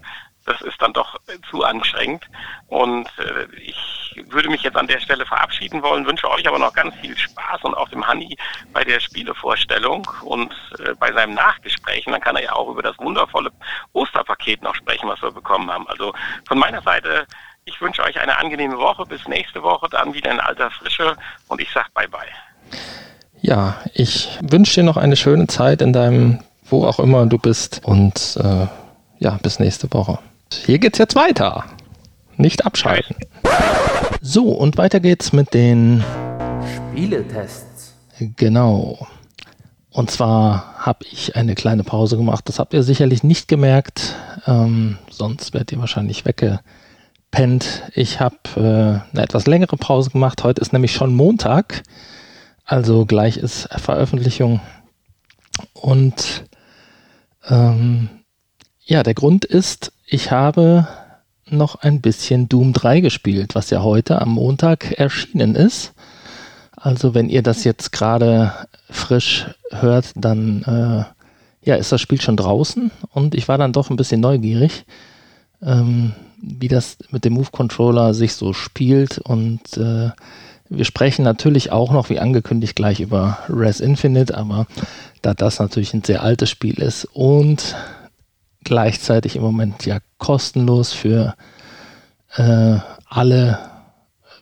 [0.47, 2.25] das ist dann doch zu anstrengend.
[2.69, 6.73] Und äh, ich würde mich jetzt an der Stelle verabschieden wollen, wünsche euch aber noch
[6.73, 8.37] ganz viel Spaß und auch dem Hanni
[8.73, 12.07] bei der Spielevorstellung und äh, bei seinem Nachgespräch.
[12.07, 13.51] Und dann kann er ja auch über das wundervolle
[13.93, 15.87] Osterpaket noch sprechen, was wir bekommen haben.
[15.89, 16.13] Also
[16.47, 17.27] von meiner Seite,
[17.65, 19.07] ich wünsche euch eine angenehme Woche.
[19.07, 21.17] Bis nächste Woche dann wieder in alter Frische
[21.49, 22.27] und ich sage Bye-bye.
[23.43, 27.81] Ja, ich wünsche dir noch eine schöne Zeit in deinem, wo auch immer du bist
[27.85, 28.67] und äh,
[29.19, 30.19] ja, bis nächste Woche.
[30.53, 31.65] Hier geht's jetzt weiter.
[32.37, 33.17] Nicht abschalten.
[34.21, 36.05] So, und weiter geht's mit den
[36.77, 37.95] Spieletests.
[38.37, 39.07] Genau.
[39.91, 42.49] Und zwar habe ich eine kleine Pause gemacht.
[42.49, 44.15] Das habt ihr sicherlich nicht gemerkt.
[44.47, 47.83] Ähm, sonst werdet ihr wahrscheinlich weggepennt.
[47.95, 48.61] Ich habe äh,
[49.13, 50.45] eine etwas längere Pause gemacht.
[50.45, 51.83] Heute ist nämlich schon Montag.
[52.65, 54.61] Also gleich ist Veröffentlichung.
[55.73, 56.45] Und
[57.49, 58.09] ähm,
[58.85, 60.89] ja, der Grund ist, ich habe
[61.49, 65.93] noch ein bisschen Doom 3 gespielt, was ja heute am Montag erschienen ist.
[66.77, 68.53] Also wenn ihr das jetzt gerade
[68.91, 73.91] frisch hört, dann äh, ja, ist das Spiel schon draußen und ich war dann doch
[73.91, 74.85] ein bisschen neugierig,
[75.63, 80.11] ähm, wie das mit dem Move Controller sich so spielt und äh,
[80.69, 84.67] wir sprechen natürlich auch noch, wie angekündigt, gleich über Res Infinite, aber
[85.23, 87.77] da das natürlich ein sehr altes Spiel ist und
[88.65, 91.35] gleichzeitig im Moment ja kostenlos für
[92.37, 93.59] äh, alle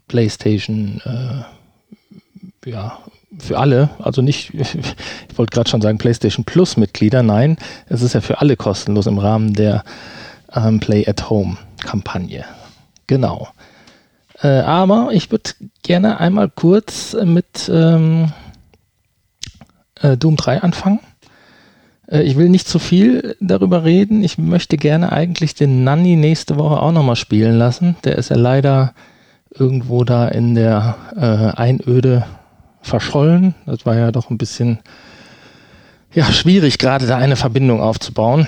[0.08, 2.98] PlayStation, äh, ja,
[3.38, 4.74] für alle, also nicht, ich
[5.36, 9.18] wollte gerade schon sagen PlayStation Plus Mitglieder, nein, es ist ja für alle kostenlos im
[9.18, 9.84] Rahmen der
[10.54, 12.44] ähm, Play at Home Kampagne.
[13.06, 13.48] Genau.
[14.42, 15.50] Äh, aber ich würde
[15.82, 18.32] gerne einmal kurz mit ähm,
[20.00, 21.00] äh, Doom 3 anfangen.
[22.10, 24.24] Äh, ich will nicht zu viel darüber reden.
[24.24, 27.96] Ich möchte gerne eigentlich den Nanny nächste Woche auch nochmal spielen lassen.
[28.04, 28.94] Der ist ja leider
[29.54, 32.26] irgendwo da in der äh, Einöde
[32.82, 33.54] verschollen.
[33.66, 34.78] Das war ja doch ein bisschen
[36.12, 38.46] ja, schwierig, gerade da eine Verbindung aufzubauen.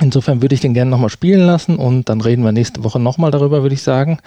[0.00, 3.30] Insofern würde ich den gerne nochmal spielen lassen und dann reden wir nächste Woche nochmal
[3.30, 4.18] darüber, würde ich sagen,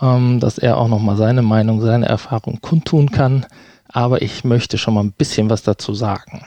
[0.00, 3.44] ähm, dass er auch nochmal seine Meinung, seine Erfahrung kundtun kann.
[3.88, 6.46] Aber ich möchte schon mal ein bisschen was dazu sagen.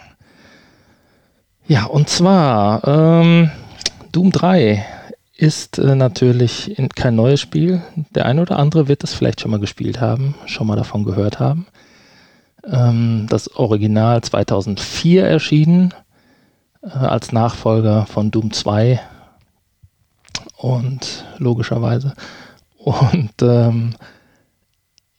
[1.68, 3.50] Ja, und zwar ähm,
[4.12, 4.86] Doom 3
[5.36, 7.82] ist äh, natürlich in, kein neues Spiel.
[8.14, 11.40] Der eine oder andere wird es vielleicht schon mal gespielt haben, schon mal davon gehört
[11.40, 11.66] haben.
[12.64, 15.94] Ähm, das Original 2004 erschienen
[16.84, 19.00] äh, als Nachfolger von Doom 2
[20.58, 22.14] und logischerweise.
[22.78, 23.96] Und ähm,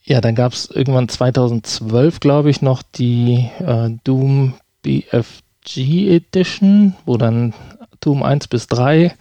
[0.05, 7.17] ja, dann gab es irgendwann 2012, glaube ich, noch die äh, Doom BF G-Edition, wo
[7.17, 7.53] dann
[8.01, 9.15] Doom 1 bis 3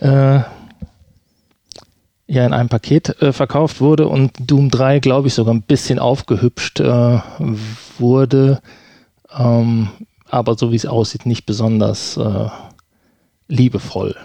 [0.00, 0.40] äh,
[2.26, 5.98] ja in einem Paket äh, verkauft wurde und Doom 3, glaube ich, sogar ein bisschen
[5.98, 7.20] aufgehübscht äh,
[7.98, 8.60] wurde,
[9.36, 9.88] ähm,
[10.28, 12.48] aber so wie es aussieht, nicht besonders äh,
[13.48, 14.16] liebevoll,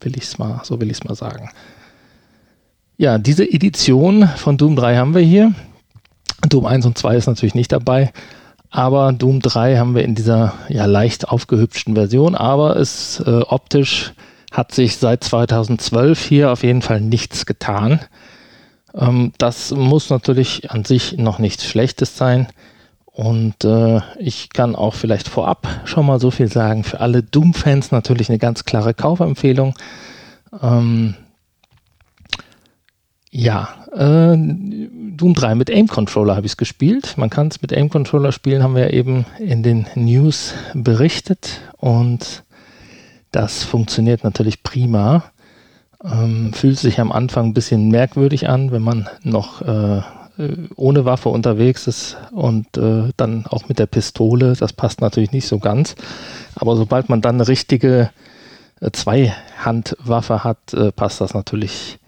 [0.00, 1.50] will ich es mal, so will ich es mal sagen.
[2.96, 5.54] Ja, diese Edition von Doom 3 haben wir hier.
[6.48, 8.12] Doom 1 und 2 ist natürlich nicht dabei.
[8.72, 14.14] Aber Doom 3 haben wir in dieser ja leicht aufgehübschten Version, aber es äh, optisch
[14.50, 18.00] hat sich seit 2012 hier auf jeden Fall nichts getan.
[18.94, 22.48] Ähm, das muss natürlich an sich noch nichts Schlechtes sein.
[23.04, 26.82] Und äh, ich kann auch vielleicht vorab schon mal so viel sagen.
[26.82, 29.74] Für alle Doom-Fans natürlich eine ganz klare Kaufempfehlung.
[30.62, 31.14] Ähm,
[33.30, 37.14] ja, äh, Doom 3 mit Aim Controller habe ich es gespielt.
[37.16, 42.44] Man kann es mit Aim Controller spielen, haben wir eben in den News berichtet und
[43.30, 45.24] das funktioniert natürlich prima.
[46.04, 49.98] Ähm, fühlt sich am Anfang ein bisschen merkwürdig an, wenn man noch äh,
[50.38, 55.32] äh, ohne Waffe unterwegs ist und äh, dann auch mit der Pistole, das passt natürlich
[55.32, 55.94] nicht so ganz.
[56.54, 58.10] Aber sobald man dann eine richtige
[58.80, 61.98] äh, Zweihandwaffe hat, äh, passt das natürlich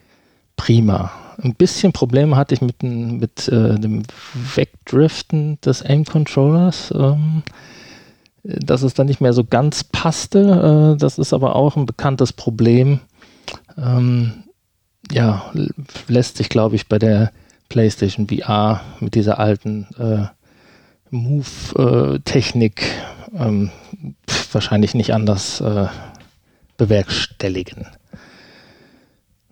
[0.57, 1.13] prima.
[1.43, 4.03] Ein bisschen Probleme hatte ich mit, mit äh, dem
[4.55, 6.93] Wegdriften des Aim-Controllers.
[6.97, 7.43] Ähm,
[8.45, 10.95] dass es dann nicht mehr so ganz passte.
[10.95, 13.01] Äh, das ist aber auch ein bekanntes Problem.
[13.77, 14.45] Ähm,
[15.11, 15.51] ja,
[16.09, 17.33] lässt sich, glaube ich, bei der
[17.69, 20.27] PlayStation VR mit dieser alten äh,
[21.11, 22.83] Move-Technik
[23.37, 23.71] ähm,
[24.53, 25.87] wahrscheinlich nicht anders äh,
[26.77, 27.87] bewerkstelligen.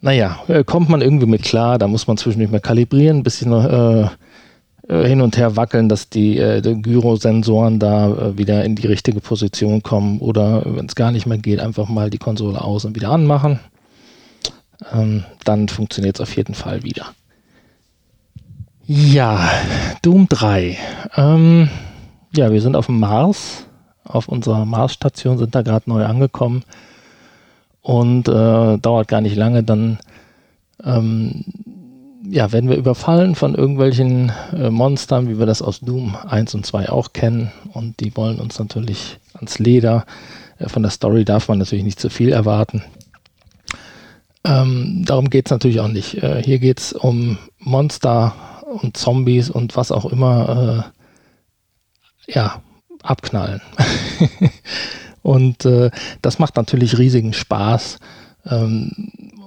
[0.02, 3.52] Naja, äh, kommt man irgendwie mit klar, da muss man zwischendurch mal kalibrieren, ein bisschen
[3.52, 4.08] äh,
[4.88, 8.88] äh, hin und her wackeln, dass die, äh, die Gyrosensoren da äh, wieder in die
[8.88, 12.84] richtige Position kommen oder wenn es gar nicht mehr geht, einfach mal die Konsole aus
[12.84, 13.60] und wieder anmachen.
[14.92, 17.06] Ähm, dann funktioniert es auf jeden Fall wieder.
[18.84, 19.48] Ja,
[20.02, 20.76] Doom 3.
[21.16, 21.68] Ähm,
[22.34, 23.66] ja, wir sind auf dem Mars.
[24.02, 26.64] Auf unserer Marsstation sind da gerade neu angekommen.
[27.82, 29.98] Und äh, dauert gar nicht lange, dann
[30.84, 31.44] ähm,
[32.28, 36.64] ja, werden wir überfallen von irgendwelchen äh, Monstern, wie wir das aus Doom 1 und
[36.64, 37.50] 2 auch kennen.
[37.72, 40.06] Und die wollen uns natürlich ans Leder.
[40.58, 42.82] Äh, von der Story darf man natürlich nicht zu viel erwarten.
[44.44, 46.22] Ähm, darum geht es natürlich auch nicht.
[46.22, 48.34] Äh, hier geht es um Monster
[48.80, 50.92] und Zombies und was auch immer,
[52.28, 52.62] äh, ja,
[53.02, 53.60] abknallen.
[55.22, 57.98] und äh, das macht natürlich riesigen Spaß.
[58.46, 58.90] Ähm,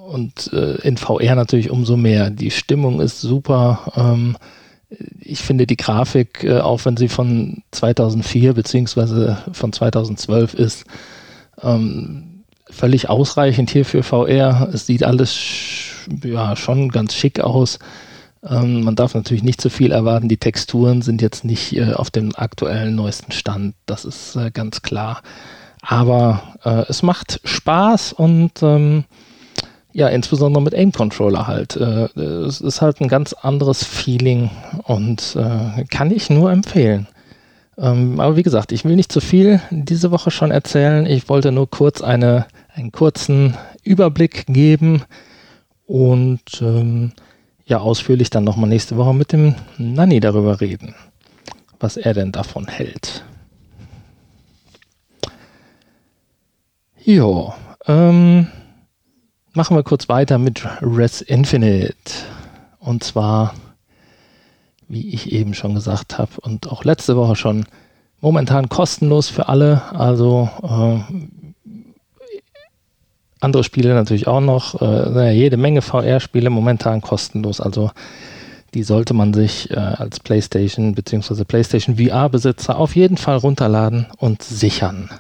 [0.08, 2.30] und äh, in VR natürlich umso mehr.
[2.30, 3.92] Die Stimmung ist super.
[3.96, 4.38] Ähm,
[5.20, 10.86] ich finde die Grafik, äh, auch wenn sie von 2004 beziehungsweise von 2012 ist,
[11.62, 14.70] ähm, völlig ausreichend hier für VR.
[14.74, 15.36] Es sieht alles
[16.24, 17.80] ja schon ganz schick aus.
[18.48, 20.30] Ähm, man darf natürlich nicht zu viel erwarten.
[20.30, 23.76] Die Texturen sind jetzt nicht äh, auf dem aktuellen neuesten Stand.
[23.86, 25.22] Das ist äh, ganz klar.
[25.88, 29.06] Aber äh, es macht Spaß und ähm,
[29.94, 31.76] ja, insbesondere mit Aim-Controller halt.
[31.78, 34.50] Äh, es ist halt ein ganz anderes Feeling
[34.84, 37.08] und äh, kann ich nur empfehlen.
[37.78, 41.06] Ähm, aber wie gesagt, ich will nicht zu viel diese Woche schon erzählen.
[41.06, 45.04] Ich wollte nur kurz eine, einen kurzen Überblick geben
[45.86, 47.12] und ähm,
[47.66, 50.96] ja, ausführlich dann nochmal nächste Woche mit dem Nanny darüber reden,
[51.80, 53.24] was er denn davon hält.
[57.08, 57.54] Jo,
[57.86, 58.48] ähm,
[59.54, 61.94] machen wir kurz weiter mit Res Infinite.
[62.80, 63.54] Und zwar,
[64.88, 67.68] wie ich eben schon gesagt habe und auch letzte Woche schon,
[68.22, 69.84] momentan kostenlos für alle.
[69.94, 71.70] Also äh,
[73.40, 74.82] andere Spiele natürlich auch noch.
[74.82, 77.62] Äh, jede Menge VR-Spiele momentan kostenlos.
[77.62, 77.92] Also
[78.74, 81.44] die sollte man sich äh, als PlayStation bzw.
[81.44, 85.12] PlayStation VR-Besitzer auf jeden Fall runterladen und sichern.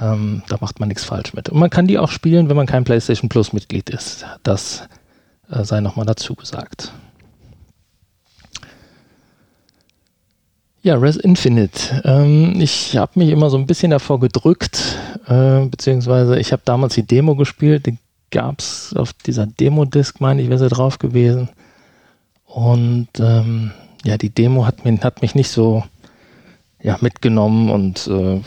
[0.00, 1.48] Ähm, da macht man nichts falsch mit.
[1.48, 4.26] Und man kann die auch spielen, wenn man kein PlayStation Plus Mitglied ist.
[4.42, 4.88] Das
[5.50, 6.92] äh, sei nochmal dazu gesagt.
[10.82, 12.02] Ja, Res Infinite.
[12.04, 14.96] Ähm, ich habe mich immer so ein bisschen davor gedrückt,
[15.26, 17.98] äh, beziehungsweise ich habe damals die Demo gespielt, die
[18.30, 21.48] gab es auf dieser Demo-Disc, meine ich, wäre sie drauf gewesen.
[22.44, 23.72] Und ähm,
[24.04, 25.82] ja, die Demo hat, mich, hat mich nicht so
[26.80, 28.40] ja, mitgenommen und äh,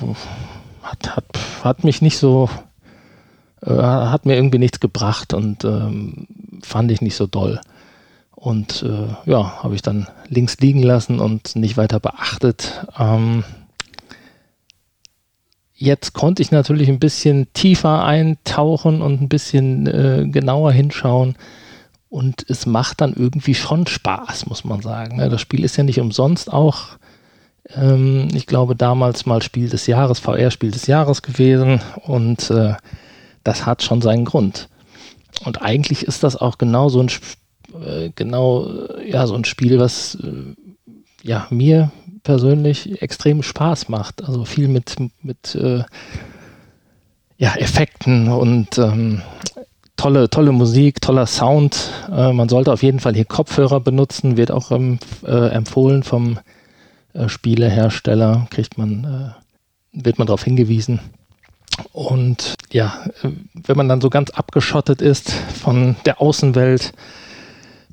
[0.91, 1.25] hat, hat,
[1.63, 2.49] hat mich nicht so,
[3.61, 6.27] äh, hat mir irgendwie nichts gebracht und ähm,
[6.61, 7.59] fand ich nicht so doll.
[8.35, 12.85] Und äh, ja, habe ich dann links liegen lassen und nicht weiter beachtet.
[12.97, 13.43] Ähm,
[15.75, 21.35] jetzt konnte ich natürlich ein bisschen tiefer eintauchen und ein bisschen äh, genauer hinschauen.
[22.09, 25.17] Und es macht dann irgendwie schon Spaß, muss man sagen.
[25.17, 25.29] Ne?
[25.29, 26.97] Das Spiel ist ja nicht umsonst auch
[27.69, 32.73] ähm, ich glaube, damals mal Spiel des Jahres, VR-Spiel des Jahres gewesen und äh,
[33.43, 34.69] das hat schon seinen Grund.
[35.45, 37.09] Und eigentlich ist das auch genau so ein,
[37.83, 38.69] äh, genau,
[39.05, 40.55] ja, so ein Spiel, was äh,
[41.23, 41.91] ja, mir
[42.23, 44.23] persönlich extrem Spaß macht.
[44.23, 45.83] Also viel mit, mit äh,
[47.37, 49.21] ja, Effekten und ähm,
[49.95, 51.91] tolle, tolle Musik, toller Sound.
[52.11, 56.39] Äh, man sollte auf jeden Fall hier Kopfhörer benutzen, wird auch ähm, äh, empfohlen vom
[57.13, 59.35] äh, Spielehersteller, kriegt man,
[59.93, 60.99] äh, wird man darauf hingewiesen.
[61.93, 66.93] Und ja, äh, wenn man dann so ganz abgeschottet ist von der Außenwelt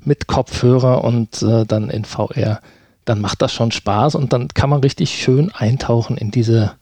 [0.03, 2.61] mit Kopfhörer und äh, dann in VR,
[3.05, 6.73] dann macht das schon Spaß und dann kann man richtig schön eintauchen in diese,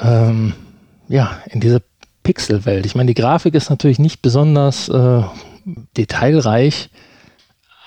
[0.00, 0.54] ähm,
[1.08, 1.82] ja, in diese
[2.22, 2.86] Pixelwelt.
[2.86, 5.22] Ich meine, die Grafik ist natürlich nicht besonders äh,
[5.96, 6.90] detailreich,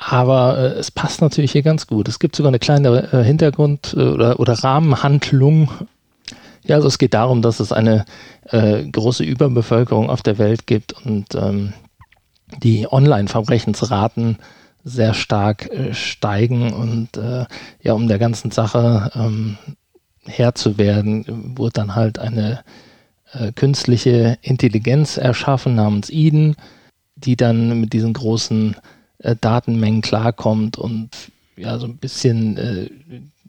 [0.10, 2.08] Aber äh, es passt natürlich hier ganz gut.
[2.08, 5.70] Es gibt sogar eine kleine äh, Hintergrund- äh, oder, oder Rahmenhandlung.
[6.64, 8.06] Ja, also es geht darum, dass es eine
[8.46, 11.74] äh, große Überbevölkerung auf der Welt gibt und ähm,
[12.64, 14.38] die Online-Verbrechensraten
[14.86, 17.46] sehr stark äh, steigen und äh,
[17.82, 19.58] ja, um der ganzen Sache ähm,
[20.26, 22.64] Herr zu werden, wurde dann halt eine
[23.56, 26.56] künstliche Intelligenz erschaffen namens Eden,
[27.18, 28.78] die dann mit diesen großen
[29.20, 31.10] äh, Datenmengen klarkommt und
[31.56, 32.90] ja, so ein bisschen äh,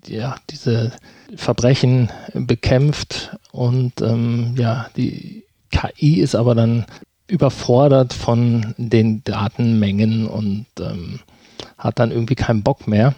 [0.07, 0.93] ja, diese
[1.37, 6.87] Verbrechen bekämpft und ähm, ja, die KI ist aber dann
[7.27, 11.21] überfordert von den Datenmengen und ähm,
[11.77, 13.15] hat dann irgendwie keinen Bock mehr.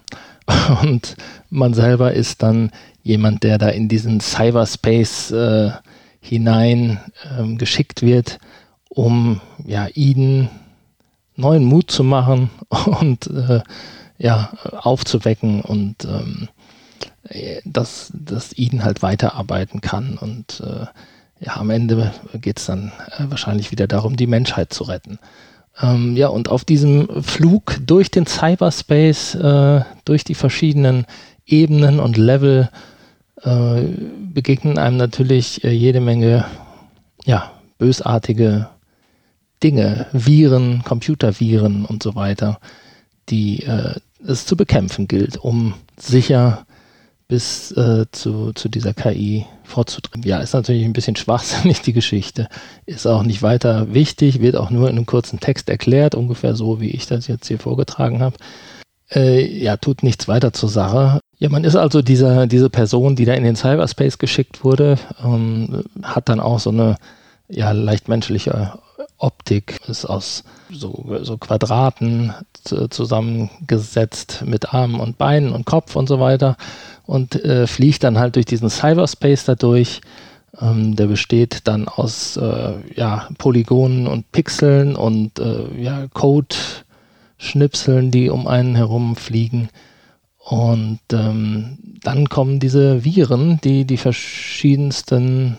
[0.82, 1.16] Und
[1.48, 2.70] man selber ist dann
[3.02, 5.70] jemand, der da in diesen Cyberspace äh,
[6.20, 6.98] hinein
[7.38, 8.38] ähm, geschickt wird,
[8.88, 10.50] um ja Eden
[11.40, 12.50] neuen Mut zu machen
[13.00, 13.60] und äh,
[14.18, 16.48] ja aufzuwecken und ähm,
[17.64, 20.86] dass, dass Eden halt weiterarbeiten kann und äh,
[21.40, 25.18] ja, am Ende geht es dann äh, wahrscheinlich wieder darum, die Menschheit zu retten.
[25.80, 31.06] Ähm, ja, und auf diesem Flug durch den Cyberspace, äh, durch die verschiedenen
[31.46, 32.68] Ebenen und Level
[33.42, 33.82] äh,
[34.32, 36.44] begegnen einem natürlich äh, jede Menge
[37.24, 38.68] ja, bösartige
[39.62, 42.60] Dinge, Viren, Computerviren und so weiter,
[43.28, 43.94] die äh,
[44.26, 46.66] es zu bekämpfen gilt, um sicher
[47.28, 50.28] bis äh, zu, zu dieser KI vorzudringen.
[50.28, 52.48] Ja, ist natürlich ein bisschen schwachsinnig, die Geschichte.
[52.86, 56.80] Ist auch nicht weiter wichtig, wird auch nur in einem kurzen Text erklärt, ungefähr so,
[56.80, 58.36] wie ich das jetzt hier vorgetragen habe.
[59.12, 61.20] Äh, ja, tut nichts weiter zur Sache.
[61.38, 65.84] Ja, man ist also dieser, diese Person, die da in den Cyberspace geschickt wurde, ähm,
[66.02, 66.96] hat dann auch so eine
[67.48, 68.78] ja, leicht menschliche
[69.20, 76.20] Optik, ist aus so, so Quadraten zusammengesetzt mit Armen und Beinen und Kopf und so
[76.20, 76.56] weiter
[77.06, 80.00] und äh, fliegt dann halt durch diesen Cyberspace dadurch.
[80.60, 88.30] Ähm, der besteht dann aus äh, ja, Polygonen und Pixeln und äh, ja, Code-Schnipseln, die
[88.30, 89.68] um einen herum fliegen.
[90.38, 95.58] Und ähm, dann kommen diese Viren, die die verschiedensten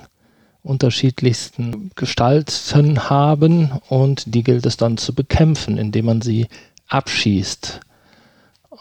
[0.63, 6.47] unterschiedlichsten Gestalten haben und die gilt es dann zu bekämpfen, indem man sie
[6.88, 7.80] abschießt.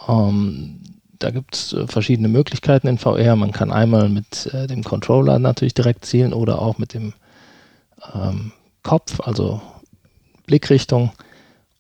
[0.09, 0.81] Ähm,
[1.19, 3.37] da gibt es äh, verschiedene Möglichkeiten in VR.
[3.37, 7.13] Man kann einmal mit äh, dem Controller natürlich direkt zielen oder auch mit dem
[8.15, 9.61] ähm, Kopf, also
[10.47, 11.13] Blickrichtung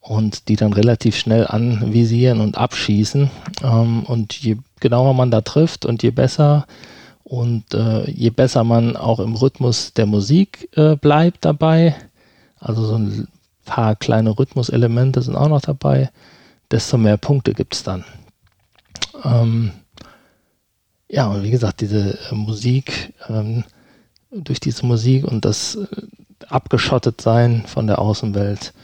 [0.01, 3.31] und die dann relativ schnell anvisieren und abschießen.
[3.63, 6.67] Ähm, und je genauer man da trifft und je besser,
[7.31, 11.95] und äh, je besser man auch im Rhythmus der Musik äh, bleibt dabei,
[12.59, 13.29] also so ein
[13.65, 16.11] paar kleine Rhythmuselemente sind auch noch dabei,
[16.73, 18.05] desto mehr Punkte gibt es dann.
[19.23, 19.71] Ähm,
[21.09, 23.63] ja, und wie gesagt, diese äh, Musik, ähm,
[24.33, 25.87] durch diese Musik und das äh,
[26.49, 28.75] abgeschottet sein von der Außenwelt,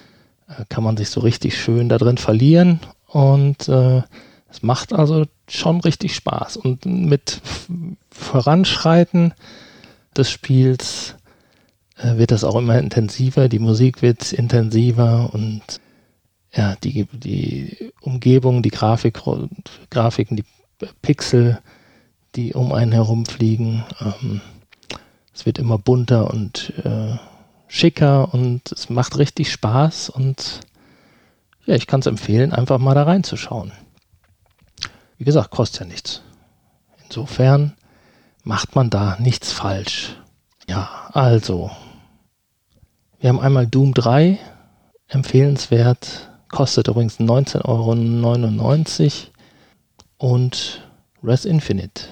[0.47, 2.79] äh, kann man sich so richtig schön da drin verlieren
[3.09, 4.03] und äh,
[4.49, 6.57] es macht also schon richtig Spaß.
[6.57, 7.41] Und mit
[8.11, 9.35] Voranschreiten
[10.17, 11.17] des Spiels
[11.99, 15.63] äh, wird das auch immer intensiver, die Musik wird intensiver und
[16.53, 19.21] ja, die, die Umgebung, die Grafik,
[19.91, 20.45] Grafiken, die
[21.03, 21.59] Pixel,
[22.35, 24.41] die um einen herumfliegen, ähm,
[25.35, 27.17] es wird immer bunter und äh,
[27.69, 30.61] schicker und es macht richtig Spaß und
[31.67, 33.73] ja, ich kann es empfehlen, einfach mal da reinzuschauen.
[35.19, 36.23] Wie gesagt, kostet ja nichts.
[37.05, 37.75] Insofern
[38.43, 40.17] macht man da nichts falsch.
[40.69, 41.71] Ja, also,
[43.19, 44.39] wir haben einmal Doom 3,
[45.09, 49.29] empfehlenswert, kostet übrigens 19,99
[50.19, 50.83] Euro und
[51.23, 52.05] Res Infinite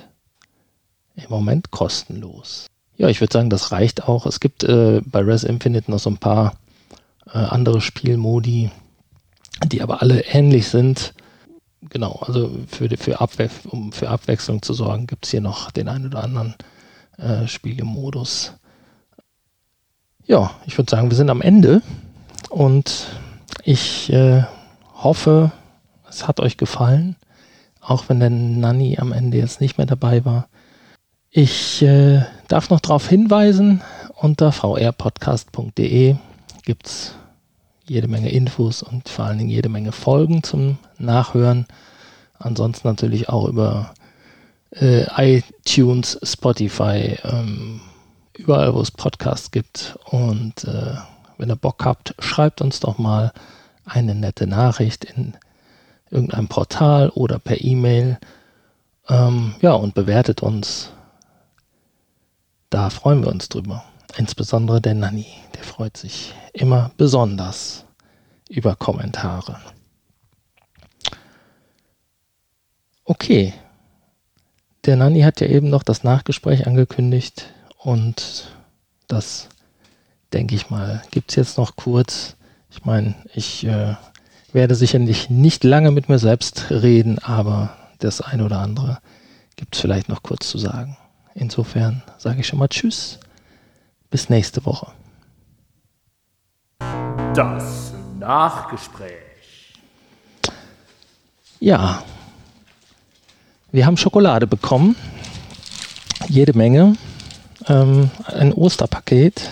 [1.17, 2.67] im Moment kostenlos.
[2.97, 4.27] Ja, ich würde sagen, das reicht auch.
[4.27, 6.55] Es gibt äh, bei Res Infinite noch so ein paar
[7.27, 8.71] äh, andere Spielmodi,
[9.67, 11.15] die aber alle ähnlich sind
[11.91, 15.89] genau, also für, für, Abwe um für Abwechslung zu sorgen, gibt es hier noch den
[15.89, 16.55] einen oder anderen
[17.19, 18.55] äh, Spielemodus.
[20.27, 21.83] Ja, ich würde sagen, wir sind am Ende
[22.49, 23.09] und
[23.63, 24.45] ich äh,
[24.95, 25.53] hoffe,
[26.09, 27.17] es hat euch gefallen,
[27.81, 30.49] auch wenn der Nanny am Ende jetzt nicht mehr dabei war.
[31.31, 33.83] Ich äh, darf noch darauf hinweisen,
[34.15, 36.17] unter vrpodcast.de
[36.63, 37.15] gibt es
[37.87, 41.67] jede Menge Infos und vor allen Dingen jede Menge Folgen zum Nachhören.
[42.39, 43.95] Ansonsten natürlich auch über
[44.71, 45.07] äh,
[45.39, 47.81] iTunes, Spotify, ähm,
[48.37, 49.99] überall, wo es Podcasts gibt.
[50.07, 50.97] Und äh,
[51.39, 53.33] wenn ihr Bock habt, schreibt uns doch mal
[53.85, 55.35] eine nette Nachricht in
[56.11, 58.19] irgendeinem Portal oder per E-Mail.
[59.09, 60.91] Ähm, ja, und bewertet uns.
[62.71, 63.85] Da freuen wir uns drüber.
[64.17, 67.85] Insbesondere der Nanny, der freut sich immer besonders
[68.49, 69.59] über Kommentare.
[73.05, 73.53] Okay.
[74.85, 78.51] Der Nanny hat ja eben noch das Nachgespräch angekündigt und
[79.09, 79.49] das,
[80.33, 82.37] denke ich mal, gibt es jetzt noch kurz.
[82.71, 83.95] Ich meine, ich äh,
[84.53, 88.99] werde sicherlich nicht lange mit mir selbst reden, aber das eine oder andere
[89.57, 90.97] gibt es vielleicht noch kurz zu sagen.
[91.35, 93.19] Insofern sage ich schon mal Tschüss.
[94.15, 94.87] Bis nächste Woche.
[97.35, 99.11] Das Nachgespräch.
[101.59, 102.01] Ja,
[103.73, 104.95] wir haben Schokolade bekommen.
[106.29, 106.95] Jede Menge.
[107.67, 109.51] Ähm, ein Osterpaket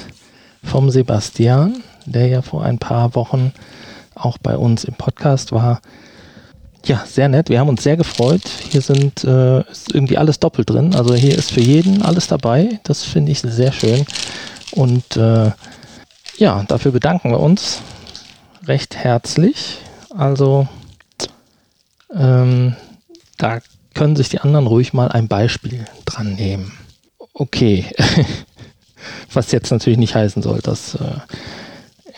[0.62, 3.52] vom Sebastian, der ja vor ein paar Wochen
[4.14, 5.80] auch bei uns im Podcast war.
[6.84, 7.48] Ja, sehr nett.
[7.48, 8.42] Wir haben uns sehr gefreut.
[8.70, 10.94] Hier sind äh, ist irgendwie alles doppelt drin.
[10.94, 12.78] Also hier ist für jeden alles dabei.
[12.84, 14.06] Das finde ich sehr schön.
[14.72, 15.52] Und äh,
[16.36, 17.80] ja, dafür bedanken wir uns
[18.66, 19.78] recht herzlich.
[20.10, 20.68] Also
[22.14, 22.76] ähm,
[23.38, 23.60] da
[23.94, 26.72] können sich die anderen ruhig mal ein Beispiel dran nehmen.
[27.34, 27.86] Okay,
[29.32, 31.20] was jetzt natürlich nicht heißen soll, dass äh,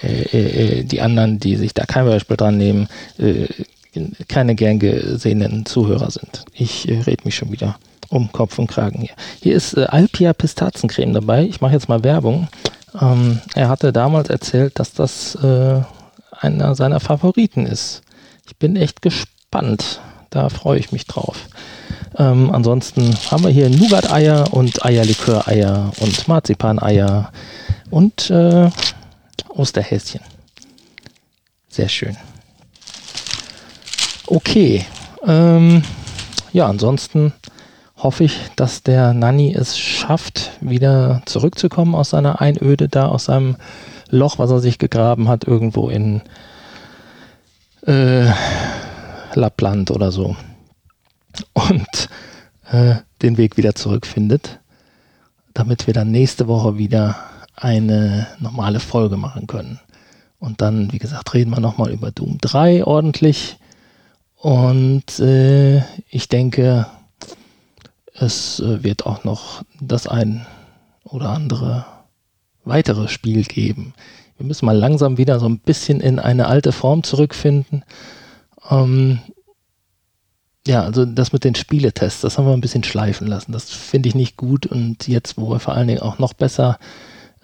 [0.03, 2.89] äh, äh, die anderen, die sich da kein Beispiel dran nehmen,
[3.19, 3.47] äh,
[4.29, 6.45] keine gern gesehenen Zuhörer sind.
[6.53, 7.79] Ich äh, rede mich schon wieder
[8.15, 9.15] um Kopf und Kragen hier.
[9.43, 11.45] Hier ist äh, Alpia Pistaziencreme dabei.
[11.45, 12.49] Ich mache jetzt mal Werbung.
[13.01, 15.81] Ähm, er hatte damals erzählt, dass das äh,
[16.31, 18.03] einer seiner Favoriten ist.
[18.47, 20.01] Ich bin echt gespannt.
[20.31, 21.49] Da freue ich mich drauf.
[22.17, 27.33] Ähm, ansonsten haben wir hier Nougat-Eier und Eierlikör-Eier und Marzipan-Eier
[27.91, 28.71] und äh,
[29.49, 30.21] Osterhäschen.
[31.69, 32.17] Sehr schön.
[34.27, 34.87] Okay.
[35.27, 35.83] Ähm,
[36.53, 37.33] ja, ansonsten
[37.97, 43.57] hoffe ich, dass der Nanny es schafft, wieder zurückzukommen aus seiner Einöde, da aus seinem
[44.11, 46.23] Loch, was er sich gegraben hat, irgendwo in
[47.87, 48.31] äh,
[49.35, 50.37] Lappland oder so.
[51.53, 52.09] Und
[52.71, 54.61] äh, den Weg wieder zurückfindet,
[55.53, 57.17] damit wir dann nächste Woche wieder
[57.57, 59.81] eine normale Folge machen können.
[60.39, 63.57] Und dann, wie gesagt, reden wir nochmal über Doom 3 ordentlich.
[64.37, 65.79] Und äh,
[66.11, 66.87] ich denke,
[68.15, 70.47] es äh, wird auch noch das ein
[71.05, 71.85] oder andere
[72.65, 73.93] weitere Spiel geben.
[74.39, 77.85] Wir müssen mal langsam wieder so ein bisschen in eine alte Form zurückfinden.
[78.71, 79.21] Ähm,
[80.67, 83.53] ja, also das mit den Spieletests, das haben wir ein bisschen schleifen lassen.
[83.53, 84.67] Das finde ich nicht gut.
[84.67, 86.79] Und jetzt, wo wir vor allen Dingen auch noch besser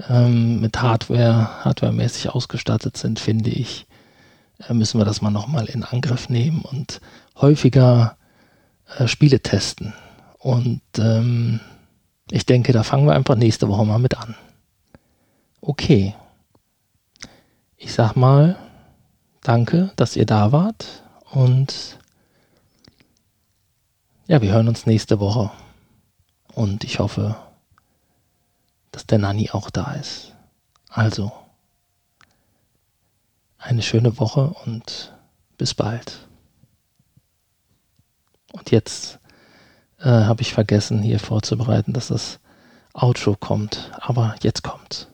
[0.09, 3.87] ähm, mit Hardware, hardwaremäßig ausgestattet sind, finde ich,
[4.69, 7.01] äh, müssen wir das mal nochmal in Angriff nehmen und
[7.37, 8.17] häufiger
[8.99, 9.93] äh, Spiele testen.
[10.41, 11.61] Und ähm,
[12.31, 14.35] ich denke, da fangen wir einfach nächste Woche mal mit an.
[15.61, 16.15] Okay.
[17.77, 18.59] Ich sag mal,
[19.43, 21.99] danke, dass ihr da wart und
[24.27, 25.51] ja, wir hören uns nächste Woche.
[26.55, 27.37] Und ich hoffe,
[28.93, 30.35] dass der Nanny auch da ist.
[30.89, 31.33] Also,
[33.59, 35.13] eine schöne Woche und
[35.59, 36.29] bis bald.
[38.53, 39.20] Und jetzt
[40.01, 42.39] äh, habe ich vergessen, hier vorzubereiten, dass das
[42.93, 43.91] Outro kommt.
[44.01, 45.07] Aber jetzt kommt's.